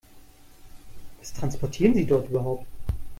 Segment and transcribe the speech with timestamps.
[1.19, 2.65] Was transportieren Sie dort überhaupt?